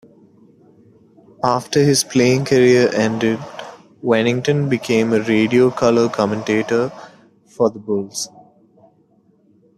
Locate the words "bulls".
7.77-8.27